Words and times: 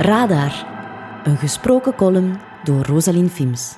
Radar, 0.00 0.66
een 1.24 1.36
gesproken 1.36 1.94
column 1.94 2.38
door 2.64 2.84
Rosalien 2.84 3.28
Fims. 3.28 3.76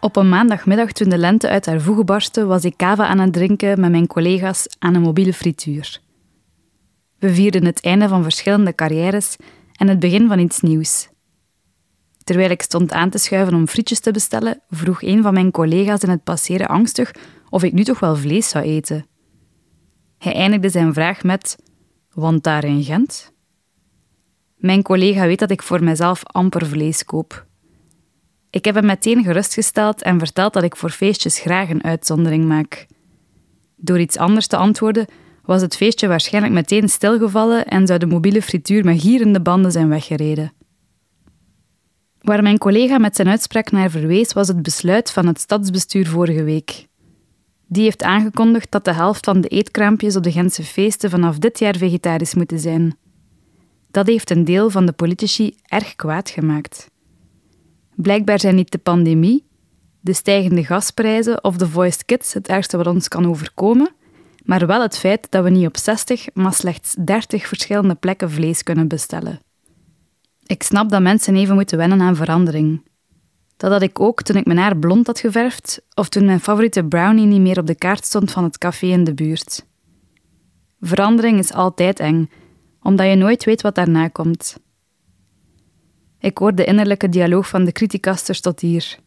Op 0.00 0.16
een 0.16 0.28
maandagmiddag 0.28 0.92
toen 0.92 1.08
de 1.08 1.18
lente 1.18 1.48
uit 1.48 1.66
haar 1.66 1.80
voegen 1.80 2.06
barstte, 2.06 2.44
was 2.44 2.64
ik 2.64 2.76
kava 2.76 3.06
aan 3.06 3.18
het 3.18 3.32
drinken 3.32 3.80
met 3.80 3.90
mijn 3.90 4.06
collega's 4.06 4.66
aan 4.78 4.94
een 4.94 5.00
mobiele 5.00 5.32
frituur. 5.32 6.00
We 7.18 7.34
vierden 7.34 7.64
het 7.64 7.80
einde 7.80 8.08
van 8.08 8.22
verschillende 8.22 8.74
carrières 8.74 9.36
en 9.72 9.88
het 9.88 9.98
begin 9.98 10.28
van 10.28 10.38
iets 10.38 10.60
nieuws. 10.60 11.08
Terwijl 12.24 12.50
ik 12.50 12.62
stond 12.62 12.92
aan 12.92 13.10
te 13.10 13.18
schuiven 13.18 13.54
om 13.54 13.68
frietjes 13.68 14.00
te 14.00 14.10
bestellen, 14.10 14.62
vroeg 14.68 15.02
een 15.02 15.22
van 15.22 15.34
mijn 15.34 15.50
collega's 15.50 16.02
in 16.02 16.10
het 16.10 16.24
passeren 16.24 16.68
angstig 16.68 17.14
of 17.50 17.62
ik 17.62 17.72
nu 17.72 17.84
toch 17.84 18.00
wel 18.00 18.16
vlees 18.16 18.48
zou 18.48 18.64
eten. 18.64 19.06
Hij 20.18 20.34
eindigde 20.34 20.68
zijn 20.68 20.94
vraag 20.94 21.22
met: 21.22 21.56
Want 22.10 22.42
daar 22.42 22.64
in 22.64 22.84
Gent? 22.84 23.29
Mijn 24.60 24.82
collega 24.82 25.26
weet 25.26 25.38
dat 25.38 25.50
ik 25.50 25.62
voor 25.62 25.84
mezelf 25.84 26.24
amper 26.24 26.66
vlees 26.66 27.04
koop. 27.04 27.46
Ik 28.50 28.64
heb 28.64 28.74
hem 28.74 28.86
meteen 28.86 29.24
gerustgesteld 29.24 30.02
en 30.02 30.18
verteld 30.18 30.52
dat 30.52 30.62
ik 30.62 30.76
voor 30.76 30.90
feestjes 30.90 31.38
graag 31.38 31.70
een 31.70 31.84
uitzondering 31.84 32.44
maak. 32.44 32.86
Door 33.76 34.00
iets 34.00 34.16
anders 34.16 34.46
te 34.46 34.56
antwoorden, 34.56 35.06
was 35.44 35.60
het 35.60 35.76
feestje 35.76 36.08
waarschijnlijk 36.08 36.54
meteen 36.54 36.88
stilgevallen 36.88 37.66
en 37.66 37.86
zou 37.86 37.98
de 37.98 38.06
mobiele 38.06 38.42
frituur 38.42 38.84
met 38.84 39.00
gierende 39.00 39.40
banden 39.40 39.72
zijn 39.72 39.88
weggereden. 39.88 40.52
Waar 42.20 42.42
mijn 42.42 42.58
collega 42.58 42.98
met 42.98 43.16
zijn 43.16 43.28
uitspraak 43.28 43.70
naar 43.70 43.90
verwees, 43.90 44.32
was 44.32 44.48
het 44.48 44.62
besluit 44.62 45.10
van 45.10 45.26
het 45.26 45.40
stadsbestuur 45.40 46.06
vorige 46.06 46.42
week. 46.42 46.86
Die 47.66 47.82
heeft 47.82 48.02
aangekondigd 48.02 48.70
dat 48.70 48.84
de 48.84 48.94
helft 48.94 49.24
van 49.24 49.40
de 49.40 49.48
eetkraampjes 49.48 50.16
op 50.16 50.22
de 50.22 50.32
Gentse 50.32 50.62
feesten 50.62 51.10
vanaf 51.10 51.38
dit 51.38 51.58
jaar 51.58 51.76
vegetarisch 51.76 52.34
moeten 52.34 52.58
zijn. 52.58 52.96
Dat 53.90 54.06
heeft 54.06 54.30
een 54.30 54.44
deel 54.44 54.70
van 54.70 54.86
de 54.86 54.92
politici 54.92 55.54
erg 55.62 55.96
kwaad 55.96 56.30
gemaakt. 56.30 56.90
Blijkbaar 57.94 58.40
zijn 58.40 58.54
niet 58.54 58.72
de 58.72 58.78
pandemie, 58.78 59.44
de 60.00 60.12
stijgende 60.12 60.64
gasprijzen 60.64 61.44
of 61.44 61.56
de 61.56 61.68
voiced 61.68 62.04
kids 62.04 62.32
het 62.32 62.48
ergste 62.48 62.76
wat 62.76 62.86
ons 62.86 63.08
kan 63.08 63.26
overkomen, 63.26 63.90
maar 64.44 64.66
wel 64.66 64.82
het 64.82 64.98
feit 64.98 65.26
dat 65.30 65.44
we 65.44 65.50
niet 65.50 65.66
op 65.66 65.76
60, 65.76 66.26
maar 66.34 66.52
slechts 66.52 66.94
30 67.04 67.46
verschillende 67.46 67.94
plekken 67.94 68.30
vlees 68.30 68.62
kunnen 68.62 68.88
bestellen. 68.88 69.40
Ik 70.46 70.62
snap 70.62 70.88
dat 70.88 71.02
mensen 71.02 71.36
even 71.36 71.54
moeten 71.54 71.78
wennen 71.78 72.00
aan 72.00 72.16
verandering. 72.16 72.88
Dat 73.56 73.70
had 73.70 73.82
ik 73.82 74.00
ook 74.00 74.22
toen 74.22 74.36
ik 74.36 74.46
mijn 74.46 74.58
haar 74.58 74.76
blond 74.76 75.06
had 75.06 75.20
geverfd 75.20 75.82
of 75.94 76.08
toen 76.08 76.24
mijn 76.24 76.40
favoriete 76.40 76.84
brownie 76.84 77.26
niet 77.26 77.40
meer 77.40 77.58
op 77.58 77.66
de 77.66 77.74
kaart 77.74 78.04
stond 78.04 78.30
van 78.30 78.44
het 78.44 78.58
café 78.58 78.86
in 78.86 79.04
de 79.04 79.14
buurt. 79.14 79.66
Verandering 80.80 81.38
is 81.38 81.52
altijd 81.52 82.00
eng, 82.00 82.30
omdat 82.82 83.06
je 83.06 83.14
nooit 83.14 83.44
weet 83.44 83.62
wat 83.62 83.74
daarna 83.74 84.08
komt. 84.08 84.58
Ik 86.18 86.38
hoor 86.38 86.54
de 86.54 86.64
innerlijke 86.64 87.08
dialoog 87.08 87.48
van 87.48 87.64
de 87.64 87.72
criticasters 87.72 88.40
tot 88.40 88.60
hier. 88.60 88.98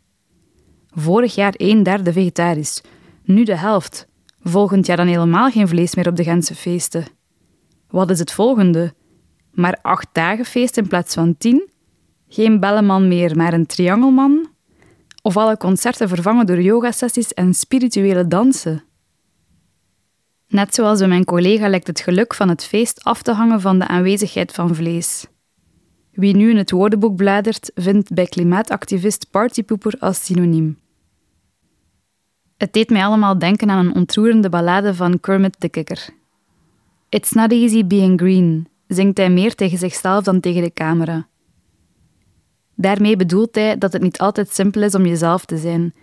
Vorig 0.89 1.35
jaar 1.35 1.53
een 1.57 1.83
derde 1.83 2.13
vegetarisch, 2.13 2.81
nu 3.23 3.43
de 3.43 3.57
helft. 3.57 4.07
Volgend 4.41 4.85
jaar 4.85 4.97
dan 4.97 5.07
helemaal 5.07 5.49
geen 5.49 5.67
vlees 5.67 5.95
meer 5.95 6.07
op 6.07 6.15
de 6.15 6.23
Gentse 6.23 6.55
feesten. 6.55 7.05
Wat 7.89 8.09
is 8.09 8.19
het 8.19 8.31
volgende? 8.31 8.93
Maar 9.51 9.79
acht 9.81 10.07
dagen 10.11 10.45
feest 10.45 10.77
in 10.77 10.87
plaats 10.87 11.13
van 11.13 11.37
tien? 11.37 11.69
Geen 12.27 12.59
belleman 12.59 13.07
meer, 13.07 13.35
maar 13.35 13.53
een 13.53 13.65
triangelman? 13.65 14.47
Of 15.21 15.37
alle 15.37 15.57
concerten 15.57 16.07
vervangen 16.07 16.45
door 16.45 16.61
yogasessies 16.61 17.33
en 17.33 17.53
spirituele 17.53 18.27
dansen? 18.27 18.83
Net 20.53 20.75
zoals 20.75 20.99
bij 20.99 21.07
mijn 21.07 21.25
collega 21.25 21.69
lijkt 21.69 21.87
het 21.87 21.99
geluk 21.99 22.33
van 22.33 22.49
het 22.49 22.65
feest 22.65 23.03
af 23.03 23.21
te 23.21 23.31
hangen 23.31 23.61
van 23.61 23.79
de 23.79 23.87
aanwezigheid 23.87 24.51
van 24.51 24.75
vlees. 24.75 25.25
Wie 26.11 26.35
nu 26.35 26.49
in 26.49 26.57
het 26.57 26.71
woordenboek 26.71 27.15
bladert, 27.15 27.71
vindt 27.75 28.13
bij 28.13 28.25
klimaatactivist 28.25 29.29
partypoeper 29.31 29.95
als 29.99 30.25
synoniem. 30.25 30.79
Het 32.57 32.73
deed 32.73 32.89
mij 32.89 33.05
allemaal 33.05 33.39
denken 33.39 33.69
aan 33.69 33.85
een 33.85 33.95
ontroerende 33.95 34.49
ballade 34.49 34.93
van 34.93 35.19
Kermit 35.19 35.55
de 35.59 35.69
Kikker. 35.69 36.09
It's 37.09 37.31
not 37.31 37.51
easy 37.51 37.85
being 37.85 38.19
green, 38.19 38.67
zingt 38.87 39.17
hij 39.17 39.29
meer 39.29 39.55
tegen 39.55 39.77
zichzelf 39.77 40.23
dan 40.23 40.39
tegen 40.39 40.61
de 40.61 40.73
camera. 40.73 41.27
Daarmee 42.75 43.15
bedoelt 43.15 43.55
hij 43.55 43.77
dat 43.77 43.93
het 43.93 44.01
niet 44.01 44.19
altijd 44.19 44.49
simpel 44.49 44.81
is 44.81 44.95
om 44.95 45.05
jezelf 45.05 45.45
te 45.45 45.57
zijn, 45.57 45.93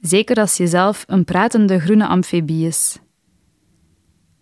zeker 0.00 0.36
als 0.36 0.56
jezelf 0.56 1.04
een 1.06 1.24
pratende 1.24 1.78
groene 1.80 2.06
amfibie 2.06 2.66
is. 2.66 2.98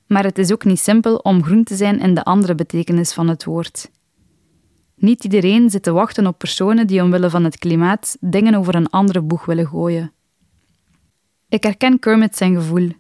Maar 0.09 0.25
het 0.25 0.39
is 0.39 0.53
ook 0.53 0.65
niet 0.65 0.79
simpel 0.79 1.17
om 1.17 1.45
groen 1.45 1.65
te 1.65 1.77
zijn 1.77 2.01
in 2.01 2.15
de 2.15 2.25
andere 2.25 2.55
betekenis 2.55 3.13
van 3.13 3.29
het 3.29 3.45
woord. 3.45 3.91
Niet 4.95 5.25
iedereen 5.25 5.71
zit 5.71 5.83
te 5.83 5.93
wachten 5.93 6.27
op 6.27 6.39
personen 6.39 6.87
die 6.87 7.03
omwille 7.03 7.31
van 7.31 7.45
het 7.45 7.59
klimaat 7.59 8.17
dingen 8.21 8.55
over 8.55 8.75
een 8.75 8.91
andere 8.91 9.21
boeg 9.21 9.45
willen 9.45 9.67
gooien. 9.67 10.13
Ik 11.49 11.63
herken 11.63 11.99
Kermit 11.99 12.37
zijn 12.37 12.55
gevoel. 12.55 12.91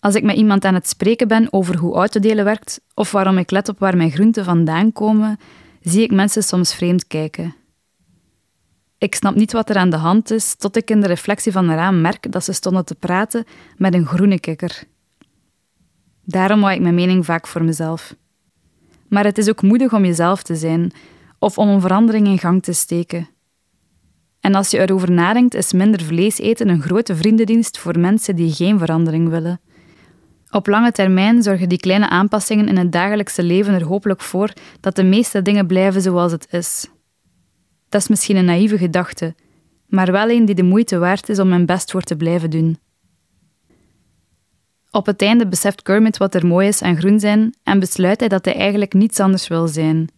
Als 0.00 0.14
ik 0.14 0.22
met 0.22 0.36
iemand 0.36 0.64
aan 0.64 0.74
het 0.74 0.88
spreken 0.88 1.28
ben 1.28 1.52
over 1.52 1.76
hoe 1.76 1.94
autodelen 1.94 2.44
werkt 2.44 2.80
of 2.94 3.10
waarom 3.10 3.38
ik 3.38 3.50
let 3.50 3.68
op 3.68 3.78
waar 3.78 3.96
mijn 3.96 4.10
groenten 4.10 4.44
vandaan 4.44 4.92
komen, 4.92 5.38
zie 5.80 6.02
ik 6.02 6.10
mensen 6.10 6.42
soms 6.42 6.74
vreemd 6.74 7.06
kijken. 7.06 7.54
Ik 8.98 9.14
snap 9.14 9.34
niet 9.34 9.52
wat 9.52 9.70
er 9.70 9.76
aan 9.76 9.90
de 9.90 9.96
hand 9.96 10.30
is, 10.30 10.54
tot 10.54 10.76
ik 10.76 10.90
in 10.90 11.00
de 11.00 11.06
reflectie 11.06 11.52
van 11.52 11.68
een 11.68 11.76
raam 11.76 12.00
merk 12.00 12.32
dat 12.32 12.44
ze 12.44 12.52
stonden 12.52 12.84
te 12.84 12.94
praten 12.94 13.44
met 13.76 13.94
een 13.94 14.06
groene 14.06 14.40
kikker. 14.40 14.84
Daarom 16.28 16.60
wou 16.60 16.74
ik 16.74 16.80
mijn 16.80 16.94
mening 16.94 17.24
vaak 17.24 17.46
voor 17.46 17.64
mezelf. 17.64 18.14
Maar 19.08 19.24
het 19.24 19.38
is 19.38 19.48
ook 19.48 19.62
moedig 19.62 19.92
om 19.92 20.04
jezelf 20.04 20.42
te 20.42 20.56
zijn 20.56 20.92
of 21.38 21.58
om 21.58 21.68
een 21.68 21.80
verandering 21.80 22.26
in 22.26 22.38
gang 22.38 22.62
te 22.62 22.72
steken. 22.72 23.28
En 24.40 24.54
als 24.54 24.70
je 24.70 24.78
erover 24.78 25.10
nadenkt, 25.10 25.54
is 25.54 25.72
minder 25.72 26.02
vlees 26.02 26.38
eten 26.38 26.68
een 26.68 26.82
grote 26.82 27.16
vriendendienst 27.16 27.78
voor 27.78 27.98
mensen 27.98 28.36
die 28.36 28.52
geen 28.52 28.78
verandering 28.78 29.28
willen. 29.28 29.60
Op 30.50 30.66
lange 30.66 30.92
termijn 30.92 31.42
zorgen 31.42 31.68
die 31.68 31.78
kleine 31.78 32.08
aanpassingen 32.08 32.68
in 32.68 32.76
het 32.76 32.92
dagelijkse 32.92 33.42
leven 33.42 33.74
er 33.74 33.84
hopelijk 33.84 34.20
voor 34.20 34.52
dat 34.80 34.96
de 34.96 35.04
meeste 35.04 35.42
dingen 35.42 35.66
blijven 35.66 36.02
zoals 36.02 36.32
het 36.32 36.46
is. 36.50 36.88
Dat 37.88 38.00
is 38.00 38.08
misschien 38.08 38.36
een 38.36 38.44
naïeve 38.44 38.78
gedachte, 38.78 39.34
maar 39.86 40.12
wel 40.12 40.30
een 40.30 40.44
die 40.44 40.54
de 40.54 40.62
moeite 40.62 40.98
waard 40.98 41.28
is 41.28 41.38
om 41.38 41.48
mijn 41.48 41.66
best 41.66 41.90
voor 41.90 42.02
te 42.02 42.16
blijven 42.16 42.50
doen. 42.50 42.78
Op 44.90 45.06
het 45.06 45.22
einde 45.22 45.46
beseft 45.46 45.82
Kermit 45.82 46.16
wat 46.16 46.34
er 46.34 46.46
mooi 46.46 46.68
is 46.68 46.82
aan 46.82 46.96
groen 46.96 47.20
zijn 47.20 47.54
en 47.62 47.80
besluit 47.80 48.20
hij 48.20 48.28
dat 48.28 48.44
hij 48.44 48.54
eigenlijk 48.54 48.92
niets 48.92 49.20
anders 49.20 49.48
wil 49.48 49.68
zijn. 49.68 50.08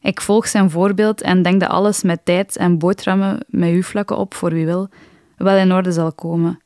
Ik 0.00 0.20
volg 0.20 0.48
zijn 0.48 0.70
voorbeeld 0.70 1.20
en 1.22 1.42
denk 1.42 1.60
dat 1.60 1.70
alles 1.70 2.02
met 2.02 2.24
tijd 2.24 2.56
en 2.56 2.78
boterhammen 2.78 3.44
met 3.48 3.70
huflakken 3.70 4.16
op 4.16 4.34
voor 4.34 4.50
wie 4.50 4.66
wil, 4.66 4.88
wel 5.36 5.56
in 5.56 5.72
orde 5.72 5.92
zal 5.92 6.12
komen. 6.12 6.58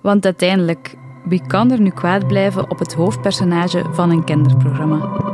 Want 0.00 0.24
uiteindelijk, 0.24 0.94
wie 1.24 1.46
kan 1.46 1.70
er 1.70 1.80
nu 1.80 1.90
kwaad 1.90 2.26
blijven 2.26 2.70
op 2.70 2.78
het 2.78 2.94
hoofdpersonage 2.94 3.84
van 3.92 4.10
een 4.10 4.24
kinderprogramma? 4.24 5.32